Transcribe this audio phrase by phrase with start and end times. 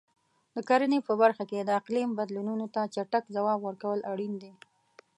[0.55, 4.51] د کرنې په برخه کې د اقلیم بدلونونو ته چټک ځواب ورکول اړین دي.